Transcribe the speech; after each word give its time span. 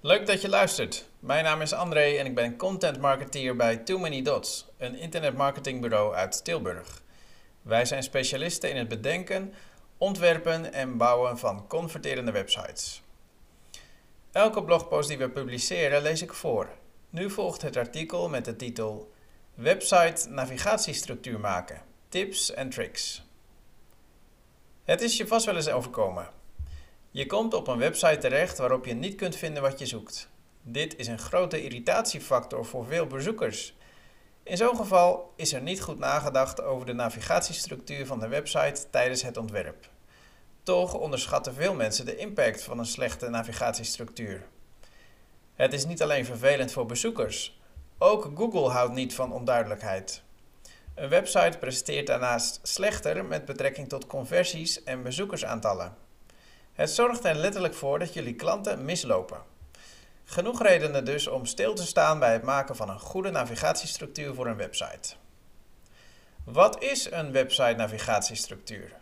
Leuk 0.00 0.26
dat 0.26 0.40
je 0.40 0.48
luistert. 0.48 1.08
Mijn 1.18 1.44
naam 1.44 1.60
is 1.60 1.72
André 1.72 2.16
en 2.16 2.26
ik 2.26 2.34
ben 2.34 2.56
content 2.56 3.00
marketeer 3.00 3.56
bij 3.56 3.76
Too 3.76 3.98
Many 3.98 4.22
Dots, 4.22 4.66
een 4.78 4.94
internetmarketingbureau 4.94 6.14
uit 6.14 6.44
Tilburg. 6.44 7.02
Wij 7.62 7.84
zijn 7.84 8.02
specialisten 8.02 8.70
in 8.70 8.76
het 8.76 8.88
bedenken, 8.88 9.54
ontwerpen 9.98 10.72
en 10.72 10.96
bouwen 10.96 11.38
van 11.38 11.66
converterende 11.66 12.32
websites. 12.32 13.02
Elke 14.32 14.64
blogpost 14.64 15.08
die 15.08 15.18
we 15.18 15.30
publiceren 15.30 16.02
lees 16.02 16.22
ik 16.22 16.32
voor. 16.32 16.68
Nu 17.10 17.30
volgt 17.30 17.62
het 17.62 17.76
artikel 17.76 18.28
met 18.28 18.44
de 18.44 18.56
titel 18.56 19.12
Website 19.54 20.28
navigatiestructuur 20.28 21.40
maken. 21.40 21.82
Tips 22.08 22.52
en 22.52 22.70
tricks. 22.70 23.22
Het 24.84 25.00
is 25.00 25.16
je 25.16 25.26
vast 25.26 25.46
wel 25.46 25.56
eens 25.56 25.68
overkomen. 25.68 26.42
Je 27.14 27.26
komt 27.26 27.54
op 27.54 27.68
een 27.68 27.78
website 27.78 28.18
terecht 28.18 28.58
waarop 28.58 28.84
je 28.84 28.94
niet 28.94 29.14
kunt 29.14 29.36
vinden 29.36 29.62
wat 29.62 29.78
je 29.78 29.86
zoekt. 29.86 30.28
Dit 30.62 30.96
is 30.96 31.06
een 31.06 31.18
grote 31.18 31.62
irritatiefactor 31.62 32.64
voor 32.64 32.86
veel 32.86 33.06
bezoekers. 33.06 33.76
In 34.42 34.56
zo'n 34.56 34.76
geval 34.76 35.32
is 35.36 35.52
er 35.52 35.62
niet 35.62 35.82
goed 35.82 35.98
nagedacht 35.98 36.62
over 36.62 36.86
de 36.86 36.92
navigatiestructuur 36.92 38.06
van 38.06 38.20
de 38.20 38.28
website 38.28 38.90
tijdens 38.90 39.22
het 39.22 39.36
ontwerp. 39.36 39.88
Toch 40.62 40.94
onderschatten 40.94 41.54
veel 41.54 41.74
mensen 41.74 42.04
de 42.04 42.16
impact 42.16 42.62
van 42.62 42.78
een 42.78 42.86
slechte 42.86 43.28
navigatiestructuur. 43.28 44.46
Het 45.54 45.72
is 45.72 45.86
niet 45.86 46.02
alleen 46.02 46.24
vervelend 46.24 46.72
voor 46.72 46.86
bezoekers, 46.86 47.60
ook 47.98 48.30
Google 48.34 48.68
houdt 48.68 48.94
niet 48.94 49.14
van 49.14 49.32
onduidelijkheid. 49.32 50.22
Een 50.94 51.08
website 51.08 51.58
presteert 51.58 52.06
daarnaast 52.06 52.60
slechter 52.62 53.24
met 53.24 53.44
betrekking 53.44 53.88
tot 53.88 54.06
conversies 54.06 54.82
en 54.84 55.02
bezoekersaantallen. 55.02 56.03
Het 56.74 56.90
zorgt 56.90 57.24
er 57.24 57.34
letterlijk 57.34 57.74
voor 57.74 57.98
dat 57.98 58.12
jullie 58.12 58.34
klanten 58.34 58.84
mislopen. 58.84 59.42
Genoeg 60.24 60.62
redenen 60.62 61.04
dus 61.04 61.26
om 61.26 61.46
stil 61.46 61.74
te 61.74 61.86
staan 61.86 62.18
bij 62.18 62.32
het 62.32 62.42
maken 62.42 62.76
van 62.76 62.88
een 62.88 63.00
goede 63.00 63.30
navigatiestructuur 63.30 64.34
voor 64.34 64.46
een 64.46 64.56
website. 64.56 65.14
Wat 66.44 66.82
is 66.82 67.10
een 67.10 67.32
website 67.32 67.74
navigatiestructuur? 67.76 68.92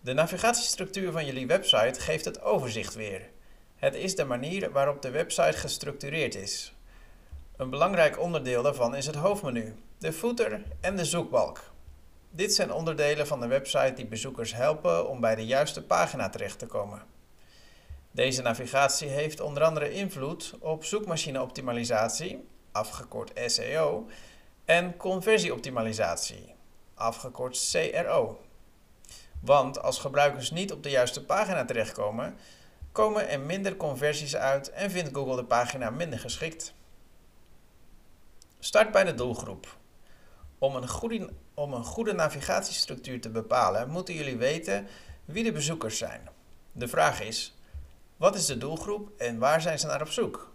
De 0.00 0.12
navigatiestructuur 0.12 1.12
van 1.12 1.26
jullie 1.26 1.46
website 1.46 2.00
geeft 2.00 2.24
het 2.24 2.42
overzicht 2.42 2.94
weer. 2.94 3.30
Het 3.76 3.94
is 3.94 4.16
de 4.16 4.24
manier 4.24 4.70
waarop 4.70 5.02
de 5.02 5.10
website 5.10 5.58
gestructureerd 5.58 6.34
is. 6.34 6.74
Een 7.56 7.70
belangrijk 7.70 8.20
onderdeel 8.20 8.62
daarvan 8.62 8.94
is 8.94 9.06
het 9.06 9.14
hoofdmenu, 9.14 9.76
de 9.98 10.12
footer 10.12 10.62
en 10.80 10.96
de 10.96 11.04
zoekbalk. 11.04 11.71
Dit 12.34 12.54
zijn 12.54 12.72
onderdelen 12.72 13.26
van 13.26 13.40
de 13.40 13.46
website 13.46 13.92
die 13.94 14.06
bezoekers 14.06 14.54
helpen 14.54 15.08
om 15.08 15.20
bij 15.20 15.34
de 15.34 15.46
juiste 15.46 15.82
pagina 15.82 16.28
terecht 16.28 16.58
te 16.58 16.66
komen. 16.66 17.02
Deze 18.10 18.42
navigatie 18.42 19.08
heeft 19.08 19.40
onder 19.40 19.62
andere 19.62 19.92
invloed 19.92 20.54
op 20.60 20.84
zoekmachineoptimalisatie, 20.84 22.48
afgekort 22.72 23.32
SEO, 23.46 24.06
en 24.64 24.96
conversieoptimalisatie, 24.96 26.54
afgekort 26.94 27.70
CRO. 27.72 28.40
Want 29.40 29.82
als 29.82 29.98
gebruikers 29.98 30.50
niet 30.50 30.72
op 30.72 30.82
de 30.82 30.90
juiste 30.90 31.24
pagina 31.24 31.64
terechtkomen, 31.64 32.36
komen 32.92 33.28
er 33.28 33.40
minder 33.40 33.76
conversies 33.76 34.36
uit 34.36 34.70
en 34.70 34.90
vindt 34.90 35.14
Google 35.14 35.36
de 35.36 35.44
pagina 35.44 35.90
minder 35.90 36.18
geschikt. 36.18 36.74
Start 38.58 38.92
bij 38.92 39.04
de 39.04 39.14
doelgroep. 39.14 39.76
Om 40.58 40.76
een, 40.76 40.88
goede, 40.88 41.30
om 41.62 41.72
een 41.72 41.84
goede 41.84 42.12
navigatiestructuur 42.12 43.20
te 43.20 43.30
bepalen, 43.30 43.90
moeten 43.90 44.14
jullie 44.14 44.36
weten 44.36 44.86
wie 45.24 45.44
de 45.44 45.52
bezoekers 45.52 45.98
zijn. 45.98 46.28
De 46.72 46.88
vraag 46.88 47.20
is: 47.20 47.56
wat 48.16 48.34
is 48.34 48.46
de 48.46 48.58
doelgroep 48.58 49.10
en 49.18 49.38
waar 49.38 49.60
zijn 49.60 49.78
ze 49.78 49.86
naar 49.86 50.00
op 50.00 50.08
zoek? 50.10 50.52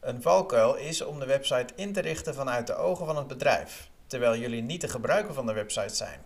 Een 0.00 0.22
valkuil 0.22 0.74
is 0.74 1.02
om 1.02 1.18
de 1.18 1.26
website 1.26 1.72
in 1.76 1.92
te 1.92 2.00
richten 2.00 2.34
vanuit 2.34 2.66
de 2.66 2.74
ogen 2.74 3.06
van 3.06 3.16
het 3.16 3.26
bedrijf, 3.26 3.90
terwijl 4.06 4.36
jullie 4.36 4.62
niet 4.62 4.80
de 4.80 4.88
gebruiker 4.88 5.34
van 5.34 5.46
de 5.46 5.52
website 5.52 5.94
zijn. 5.94 6.20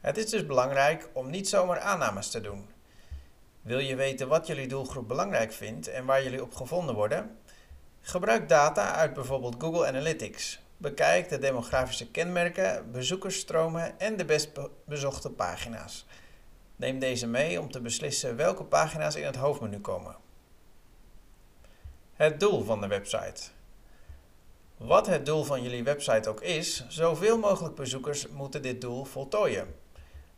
Het 0.00 0.16
is 0.16 0.30
dus 0.30 0.46
belangrijk 0.46 1.08
om 1.12 1.30
niet 1.30 1.48
zomaar 1.48 1.80
aannames 1.80 2.28
te 2.28 2.40
doen. 2.40 2.68
Wil 3.62 3.78
je 3.78 3.96
weten 3.96 4.28
wat 4.28 4.46
jullie 4.46 4.68
doelgroep 4.68 5.08
belangrijk 5.08 5.52
vindt 5.52 5.88
en 5.88 6.04
waar 6.04 6.22
jullie 6.22 6.42
op 6.42 6.54
gevonden 6.54 6.94
worden? 6.94 7.38
Gebruik 8.00 8.48
data 8.48 8.94
uit 8.94 9.12
bijvoorbeeld 9.12 9.56
Google 9.58 9.86
Analytics. 9.86 10.60
Bekijk 10.82 11.28
de 11.28 11.38
demografische 11.38 12.10
kenmerken, 12.10 12.90
bezoekersstromen 12.92 14.00
en 14.00 14.16
de 14.16 14.24
best 14.24 14.50
bezochte 14.84 15.30
pagina's. 15.30 16.06
Neem 16.76 16.98
deze 16.98 17.26
mee 17.26 17.60
om 17.60 17.70
te 17.70 17.80
beslissen 17.80 18.36
welke 18.36 18.64
pagina's 18.64 19.14
in 19.14 19.24
het 19.24 19.36
hoofdmenu 19.36 19.80
komen. 19.80 20.16
Het 22.12 22.40
doel 22.40 22.64
van 22.64 22.80
de 22.80 22.86
website. 22.86 23.42
Wat 24.76 25.06
het 25.06 25.26
doel 25.26 25.44
van 25.44 25.62
jullie 25.62 25.84
website 25.84 26.28
ook 26.28 26.40
is, 26.40 26.84
zoveel 26.88 27.38
mogelijk 27.38 27.74
bezoekers 27.74 28.28
moeten 28.28 28.62
dit 28.62 28.80
doel 28.80 29.04
voltooien. 29.04 29.74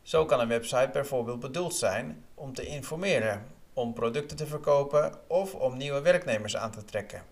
Zo 0.01 0.25
kan 0.25 0.39
een 0.39 0.47
website 0.47 0.89
bijvoorbeeld 0.93 1.39
bedoeld 1.39 1.75
zijn 1.75 2.25
om 2.33 2.53
te 2.53 2.65
informeren, 2.65 3.47
om 3.73 3.93
producten 3.93 4.37
te 4.37 4.47
verkopen 4.47 5.19
of 5.27 5.55
om 5.55 5.77
nieuwe 5.77 6.01
werknemers 6.01 6.55
aan 6.55 6.71
te 6.71 6.85
trekken. 6.85 7.23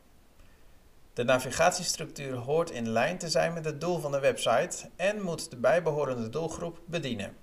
De 1.14 1.24
navigatiestructuur 1.24 2.36
hoort 2.36 2.70
in 2.72 2.90
lijn 2.90 3.18
te 3.18 3.30
zijn 3.30 3.54
met 3.54 3.66
het 3.66 3.82
doel 3.82 4.00
van 4.00 4.12
de 4.12 4.20
website 4.20 4.90
en 4.96 5.22
moet 5.22 5.50
de 5.50 5.56
bijbehorende 5.58 6.30
doelgroep 6.30 6.80
bedienen. 6.86 7.38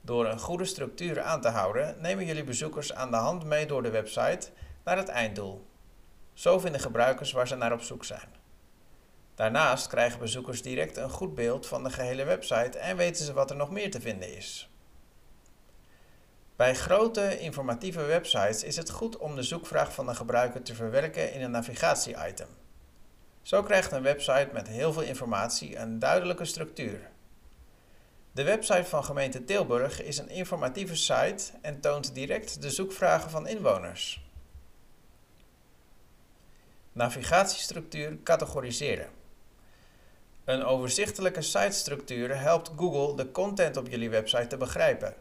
Door 0.00 0.26
een 0.26 0.38
goede 0.38 0.64
structuur 0.64 1.22
aan 1.22 1.40
te 1.40 1.48
houden, 1.48 1.96
nemen 2.00 2.24
jullie 2.24 2.44
bezoekers 2.44 2.94
aan 2.94 3.10
de 3.10 3.16
hand 3.16 3.44
mee 3.44 3.66
door 3.66 3.82
de 3.82 3.90
website 3.90 4.48
naar 4.84 4.96
het 4.96 5.08
einddoel. 5.08 5.66
Zo 6.32 6.58
vinden 6.58 6.80
gebruikers 6.80 7.32
waar 7.32 7.48
ze 7.48 7.56
naar 7.56 7.72
op 7.72 7.80
zoek 7.80 8.04
zijn. 8.04 8.28
Daarnaast 9.34 9.86
krijgen 9.86 10.18
bezoekers 10.18 10.62
direct 10.62 10.96
een 10.96 11.10
goed 11.10 11.34
beeld 11.34 11.66
van 11.66 11.84
de 11.84 11.90
gehele 11.90 12.24
website 12.24 12.78
en 12.78 12.96
weten 12.96 13.24
ze 13.24 13.32
wat 13.32 13.50
er 13.50 13.56
nog 13.56 13.70
meer 13.70 13.90
te 13.90 14.00
vinden 14.00 14.36
is. 14.36 14.70
Bij 16.56 16.74
grote 16.74 17.38
informatieve 17.38 18.04
websites 18.04 18.62
is 18.62 18.76
het 18.76 18.90
goed 18.90 19.16
om 19.16 19.34
de 19.34 19.42
zoekvraag 19.42 19.92
van 19.94 20.06
de 20.06 20.14
gebruiker 20.14 20.62
te 20.62 20.74
verwerken 20.74 21.32
in 21.32 21.42
een 21.42 21.50
navigatie-item. 21.50 22.61
Zo 23.42 23.62
krijgt 23.62 23.92
een 23.92 24.02
website 24.02 24.48
met 24.52 24.68
heel 24.68 24.92
veel 24.92 25.02
informatie 25.02 25.76
een 25.76 25.98
duidelijke 25.98 26.44
structuur. 26.44 27.10
De 28.32 28.42
website 28.42 28.84
van 28.84 29.04
gemeente 29.04 29.44
Tilburg 29.44 30.02
is 30.02 30.18
een 30.18 30.28
informatieve 30.28 30.96
site 30.96 31.42
en 31.62 31.80
toont 31.80 32.14
direct 32.14 32.62
de 32.62 32.70
zoekvragen 32.70 33.30
van 33.30 33.46
inwoners. 33.46 34.24
Navigatiestructuur 36.92 38.22
categoriseren. 38.22 39.08
Een 40.44 40.64
overzichtelijke 40.64 41.42
sitestructuur 41.42 42.40
helpt 42.40 42.70
Google 42.76 43.16
de 43.16 43.30
content 43.30 43.76
op 43.76 43.88
jullie 43.88 44.10
website 44.10 44.46
te 44.46 44.56
begrijpen. 44.56 45.14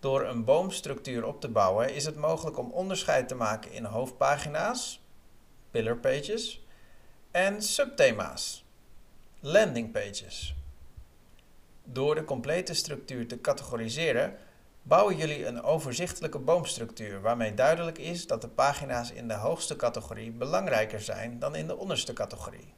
Door 0.00 0.26
een 0.26 0.44
boomstructuur 0.44 1.24
op 1.24 1.40
te 1.40 1.48
bouwen 1.48 1.94
is 1.94 2.04
het 2.04 2.16
mogelijk 2.16 2.58
om 2.58 2.70
onderscheid 2.70 3.28
te 3.28 3.34
maken 3.34 3.72
in 3.72 3.84
hoofdpagina's, 3.84 5.00
pillar 5.70 5.96
pages, 5.96 6.65
en 7.36 7.62
subthema's, 7.62 8.64
landingpages. 9.40 10.54
Door 11.84 12.14
de 12.14 12.24
complete 12.24 12.74
structuur 12.74 13.28
te 13.28 13.40
categoriseren, 13.40 14.36
bouwen 14.82 15.16
jullie 15.16 15.46
een 15.46 15.62
overzichtelijke 15.62 16.38
boomstructuur 16.38 17.20
waarmee 17.20 17.54
duidelijk 17.54 17.98
is 17.98 18.26
dat 18.26 18.40
de 18.40 18.48
pagina's 18.48 19.10
in 19.10 19.28
de 19.28 19.34
hoogste 19.34 19.76
categorie 19.76 20.30
belangrijker 20.30 21.00
zijn 21.00 21.38
dan 21.38 21.54
in 21.54 21.66
de 21.66 21.76
onderste 21.76 22.12
categorie. 22.12 22.74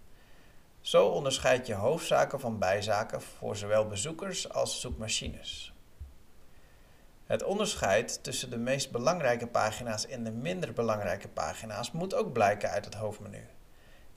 Zo 0.80 1.06
onderscheid 1.06 1.66
je 1.66 1.74
hoofdzaken 1.74 2.40
van 2.40 2.58
bijzaken 2.58 3.22
voor 3.22 3.56
zowel 3.56 3.86
bezoekers 3.86 4.50
als 4.50 4.80
zoekmachines. 4.80 5.72
Het 7.26 7.42
onderscheid 7.42 8.22
tussen 8.22 8.50
de 8.50 8.58
meest 8.58 8.90
belangrijke 8.90 9.46
pagina's 9.46 10.06
en 10.06 10.24
de 10.24 10.32
minder 10.32 10.72
belangrijke 10.72 11.28
pagina's 11.28 11.92
moet 11.92 12.14
ook 12.14 12.32
blijken 12.32 12.70
uit 12.70 12.84
het 12.84 12.94
hoofdmenu. 12.94 13.46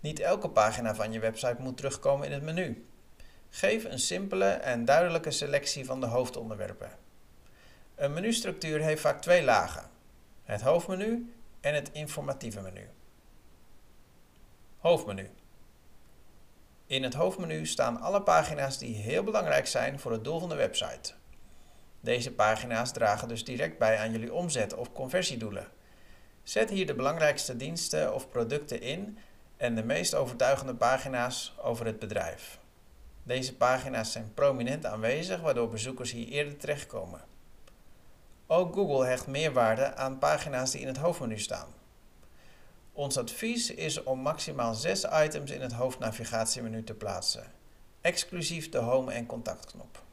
Niet 0.02 0.20
elke 0.20 0.50
pagina 0.50 0.96
van 0.96 1.12
je 1.12 1.20
website 1.20 1.56
moet 1.60 1.78
terugkomen 1.78 2.28
in 2.28 2.34
het 2.34 2.44
menu. 2.44 2.86
Geef 3.50 3.84
een 3.84 4.00
simpele 4.00 4.46
en 4.46 4.86
duidelijke 4.86 5.32
selectie 5.32 5.86
van 5.86 6.00
de 6.00 6.06
hoofdonderwerpen. 6.06 6.92
Een 7.96 8.14
menustructuur 8.14 8.82
heeft 8.82 9.02
vaak 9.02 9.22
twee 9.22 9.44
lagen: 9.44 9.90
het 10.44 10.62
hoofdmenu 10.62 11.34
en 11.60 11.74
het 11.76 11.90
informatieve 11.92 12.62
menu. 12.62 12.90
Hoofdmenu. 14.78 15.30
In 16.86 17.04
het 17.04 17.14
hoofdmenu 17.14 17.66
staan 17.66 18.00
alle 18.00 18.22
pagina's 18.22 18.78
die 18.78 18.96
heel 18.96 19.24
belangrijk 19.24 19.68
zijn 19.68 20.00
voor 20.00 20.12
het 20.12 20.24
doel 20.24 20.40
van 20.40 20.50
de 20.50 20.56
website. 20.56 21.14
Deze 22.00 22.34
pagina's 22.34 22.92
dragen 22.92 23.28
dus 23.28 23.44
direct 23.44 23.78
bij 23.78 23.98
aan 23.98 24.12
jullie 24.12 24.34
omzet 24.34 24.74
of 24.74 24.94
conversiedoelen. 24.94 25.68
Zet 26.44 26.70
hier 26.70 26.86
de 26.86 26.96
belangrijkste 26.96 27.58
diensten 27.58 28.14
of 28.14 28.30
producten 28.30 28.82
in 28.82 29.18
en 29.62 29.76
de 29.76 29.84
meest 29.84 30.14
overtuigende 30.14 30.76
pagina's 30.76 31.54
over 31.58 31.86
het 31.86 32.00
bedrijf. 32.00 32.60
Deze 33.24 33.56
pagina's 33.56 34.12
zijn 34.12 34.34
prominent 34.34 34.86
aanwezig, 34.86 35.42
waardoor 35.42 35.70
bezoekers 35.70 36.12
hier 36.12 36.28
eerder 36.28 36.58
terechtkomen. 36.58 37.22
Ook 38.48 38.74
Google 38.74 39.06
hecht 39.06 39.28
meer 39.28 39.54
waarde 39.54 39.96
aan 39.96 40.18
pagina's 40.18 40.72
die 40.72 40.82
in 40.82 40.88
het 40.88 40.98
hoofdmenu 40.98 41.40
staan. 41.40 41.68
Ons 42.92 43.18
advies 43.18 43.74
is 43.74 44.04
om 44.04 44.20
maximaal 44.20 44.74
6 44.74 45.06
items 45.24 45.52
in 45.52 45.62
het 45.62 45.74
hoofdnavigatiemenu 45.74 46.84
te 46.84 46.94
plaatsen, 46.94 47.52
exclusief 48.02 48.70
de 48.70 48.78
home- 48.78 49.14
en 49.14 49.26
contactknop. 49.26 50.04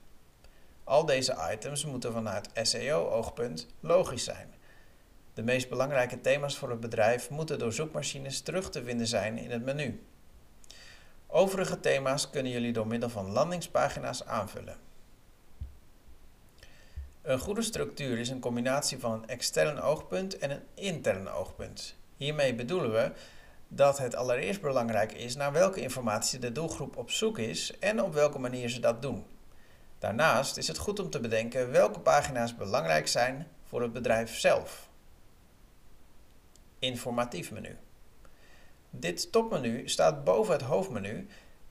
Al 0.84 1.04
deze 1.04 1.36
items 1.52 1.84
moeten 1.84 2.12
vanuit 2.12 2.48
SEO-oogpunt 2.54 3.66
logisch 3.80 4.24
zijn. 4.24 4.54
De 5.38 5.44
meest 5.44 5.69
belangrijke 5.69 6.20
thema's 6.20 6.56
voor 6.56 6.70
het 6.70 6.81
bedrijf 6.81 7.31
moeten 7.31 7.58
door 7.58 7.73
zoekmachines 7.73 8.40
terug 8.40 8.70
te 8.70 8.85
vinden 8.85 9.06
zijn 9.06 9.38
in 9.38 9.50
het 9.50 9.64
menu. 9.64 10.06
Overige 11.26 11.81
thema's 11.81 12.31
kunnen 12.31 12.52
jullie 12.52 12.73
door 12.73 12.87
middel 12.87 13.08
van 13.08 13.31
landingspagina's 13.31 14.25
aanvullen. 14.25 14.76
Een 17.23 17.38
goede 17.38 17.62
structuur 17.62 18.19
is 18.19 18.29
een 18.29 18.40
combinatie 18.40 18.99
van 18.99 19.12
een 19.12 19.29
extern 19.29 19.81
oogpunt 19.81 20.38
en 20.38 20.50
een 20.50 20.62
intern 20.75 21.29
oogpunt. 21.29 21.96
Hiermee 22.17 22.55
bedoelen 22.55 22.93
we 22.93 23.12
dat 23.69 23.99
het 23.99 24.14
allereerst 24.14 24.61
belangrijk 24.61 25.12
is 25.12 25.37
naar 25.37 25.52
welke 25.52 25.81
informatie 25.81 26.38
de 26.38 26.52
doelgroep 26.52 26.96
op 26.96 27.11
zoek 27.11 27.38
is 27.38 27.79
en 27.79 28.02
op 28.02 28.14
welke 28.14 28.38
manier 28.38 28.69
ze 28.69 28.81
dat 28.81 29.02
doen. 29.02 29.25
Daarnaast 29.99 30.56
is 30.56 30.69
het 30.69 30.79
goed 30.79 31.00
om 31.00 31.11
te 31.11 31.20
bedenken 31.20 31.70
welke 31.70 32.00
pagina's 32.00 32.56
belangrijk 32.56 33.08
zijn 33.08 33.46
voor 33.64 33.82
het 33.82 33.93
bedrijf 33.93 34.38
zelf. 34.38 34.88
Informatief 36.78 37.50
menu. 37.50 37.76
Dit 38.90 39.32
topmenu 39.32 39.88
staat 39.88 40.25
boven 40.25 40.52
het 40.52 40.62
hoofdmenu 40.62 41.26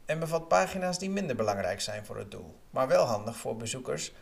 en 0.06 0.20
bevat 0.20 0.48
pagina's 0.48 1.00
die 1.00 1.10
minder 1.10 1.36
belangrijk 1.36 1.82
zijn 1.82 2.06
voor 2.06 2.18
het 2.18 2.32
doel, 2.32 2.56
maar 2.70 2.88
wel 2.88 3.06
handig 3.06 3.36
voor 3.38 3.58
bezoekers 3.58 4.14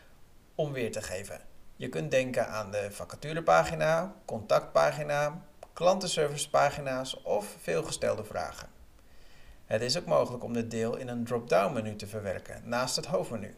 om 0.55 0.71
weer 0.71 0.91
te 0.91 1.01
geven. 1.01 1.41
Je 1.75 1.89
kunt 1.89 2.11
denken 2.11 2.47
aan 2.47 2.71
de 2.71 2.87
vacaturepagina, 2.91 4.15
contactpagina, 4.25 5.45
klantenservicepagina's 5.73 7.23
of 7.23 7.55
veelgestelde 7.61 8.23
vragen. 8.23 8.69
Het 9.65 9.81
is 9.81 9.97
ook 9.97 10.05
mogelijk 10.05 10.43
om 10.43 10.53
dit 10.53 10.71
deel 10.71 10.95
in 10.95 11.07
een 11.07 11.23
drop-down 11.23 11.73
menu 11.73 11.95
te 11.95 12.07
verwerken 12.07 12.61
naast 12.63 12.95
het 12.95 13.05
hoofdmenu. 13.05 13.55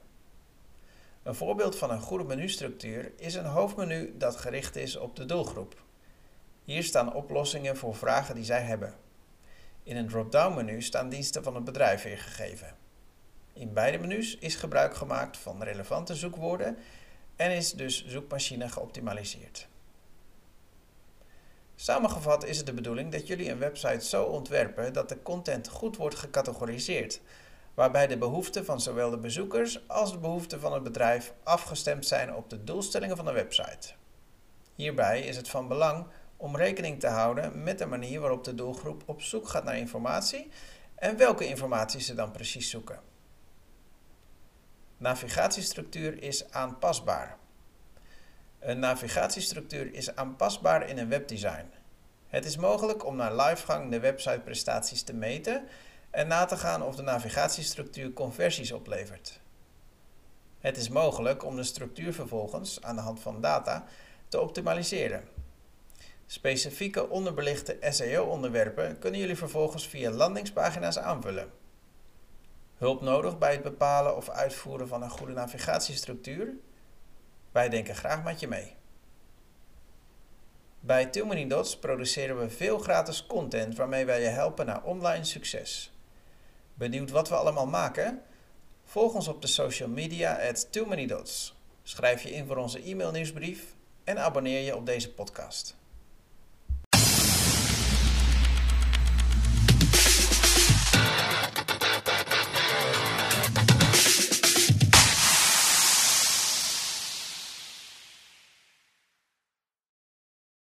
Een 1.23 1.35
voorbeeld 1.35 1.77
van 1.77 1.91
een 1.91 2.01
goede 2.01 2.23
menustructuur 2.23 3.11
is 3.17 3.35
een 3.35 3.45
hoofdmenu 3.45 4.17
dat 4.17 4.35
gericht 4.35 4.75
is 4.75 4.95
op 4.95 5.15
de 5.15 5.25
doelgroep. 5.25 5.85
Hier 6.67 6.83
staan 6.83 7.13
oplossingen 7.13 7.77
voor 7.77 7.95
vragen 7.95 8.35
die 8.35 8.43
zij 8.43 8.61
hebben. 8.61 8.95
In 9.83 9.97
een 9.97 10.07
drop-down 10.07 10.55
menu 10.55 10.81
staan 10.81 11.09
diensten 11.09 11.43
van 11.43 11.55
het 11.55 11.63
bedrijf 11.63 12.03
weergegeven. 12.03 12.75
In 13.53 13.73
beide 13.73 13.97
menus 13.97 14.37
is 14.37 14.55
gebruik 14.55 14.95
gemaakt 14.95 15.37
van 15.37 15.63
relevante 15.63 16.15
zoekwoorden 16.15 16.77
en 17.35 17.51
is 17.51 17.73
dus 17.73 18.05
zoekmachine 18.07 18.69
geoptimaliseerd. 18.69 19.67
Samengevat 21.75 22.45
is 22.45 22.57
het 22.57 22.65
de 22.65 22.73
bedoeling 22.73 23.11
dat 23.11 23.27
jullie 23.27 23.51
een 23.51 23.59
website 23.59 24.05
zo 24.05 24.23
ontwerpen 24.23 24.93
dat 24.93 25.09
de 25.09 25.21
content 25.21 25.67
goed 25.67 25.97
wordt 25.97 26.15
gecategoriseerd, 26.15 27.21
waarbij 27.73 28.07
de 28.07 28.17
behoeften 28.17 28.65
van 28.65 28.81
zowel 28.81 29.09
de 29.09 29.17
bezoekers 29.17 29.87
als 29.87 30.11
de 30.11 30.17
behoeften 30.17 30.59
van 30.59 30.73
het 30.73 30.83
bedrijf 30.83 31.33
afgestemd 31.43 32.05
zijn 32.05 32.35
op 32.35 32.49
de 32.49 32.63
doelstellingen 32.63 33.15
van 33.15 33.25
de 33.25 33.31
website. 33.31 33.93
Hierbij 34.75 35.21
is 35.21 35.37
het 35.37 35.49
van 35.49 35.67
belang 35.67 36.07
om 36.37 36.55
rekening 36.55 36.99
te 36.99 37.07
houden 37.07 37.63
met 37.63 37.77
de 37.77 37.85
manier 37.85 38.19
waarop 38.19 38.43
de 38.43 38.55
doelgroep 38.55 39.03
op 39.05 39.21
zoek 39.21 39.47
gaat 39.47 39.63
naar 39.63 39.77
informatie 39.77 40.49
en 40.95 41.17
welke 41.17 41.47
informatie 41.47 42.01
ze 42.01 42.13
dan 42.13 42.31
precies 42.31 42.69
zoeken. 42.69 42.99
Navigatiestructuur 44.97 46.23
is 46.23 46.51
aanpasbaar. 46.51 47.37
Een 48.59 48.79
navigatiestructuur 48.79 49.93
is 49.93 50.15
aanpasbaar 50.15 50.89
in 50.89 50.97
een 50.97 51.09
webdesign. 51.09 51.71
Het 52.27 52.45
is 52.45 52.57
mogelijk 52.57 53.05
om 53.05 53.15
naar 53.15 53.35
livegang 53.35 53.91
de 53.91 53.99
websiteprestaties 53.99 55.03
te 55.03 55.13
meten 55.13 55.67
en 56.09 56.27
na 56.27 56.45
te 56.45 56.57
gaan 56.57 56.83
of 56.83 56.95
de 56.95 57.01
navigatiestructuur 57.01 58.13
conversies 58.13 58.71
oplevert. 58.71 59.39
Het 60.59 60.77
is 60.77 60.89
mogelijk 60.89 61.43
om 61.43 61.55
de 61.55 61.63
structuur 61.63 62.13
vervolgens 62.13 62.81
aan 62.81 62.95
de 62.95 63.01
hand 63.01 63.19
van 63.19 63.41
data 63.41 63.85
te 64.27 64.39
optimaliseren. 64.39 65.36
Specifieke 66.29 67.09
onderbelichte 67.09 67.77
SEO-onderwerpen 67.81 68.99
kunnen 68.99 69.19
jullie 69.19 69.37
vervolgens 69.37 69.87
via 69.87 70.11
landingspagina's 70.11 70.97
aanvullen. 70.97 71.51
Hulp 72.77 73.01
nodig 73.01 73.37
bij 73.37 73.51
het 73.51 73.63
bepalen 73.63 74.15
of 74.15 74.29
uitvoeren 74.29 74.87
van 74.87 75.01
een 75.01 75.09
goede 75.09 75.33
navigatiestructuur? 75.33 76.53
Wij 77.51 77.69
denken 77.69 77.95
graag 77.95 78.23
met 78.23 78.39
je 78.39 78.47
mee. 78.47 78.75
Bij 80.79 81.05
Too 81.05 81.25
Many 81.25 81.47
Dots 81.47 81.77
produceren 81.77 82.39
we 82.39 82.49
veel 82.49 82.77
gratis 82.79 83.25
content 83.25 83.75
waarmee 83.75 84.05
wij 84.05 84.21
je 84.21 84.27
helpen 84.27 84.65
naar 84.65 84.83
online 84.83 85.23
succes. 85.23 85.91
Benieuwd 86.73 87.09
wat 87.09 87.29
we 87.29 87.35
allemaal 87.35 87.67
maken? 87.67 88.21
Volg 88.83 89.13
ons 89.13 89.27
op 89.27 89.41
de 89.41 89.47
social 89.47 89.89
media 89.89 90.47
at 90.49 90.71
Too 90.71 90.85
Many 90.85 91.05
Dots. 91.05 91.55
Schrijf 91.83 92.23
je 92.23 92.31
in 92.31 92.47
voor 92.47 92.57
onze 92.57 92.83
e-mailnieuwsbrief 92.83 93.75
en 94.03 94.19
abonneer 94.19 94.61
je 94.61 94.75
op 94.75 94.85
deze 94.85 95.13
podcast. 95.13 95.75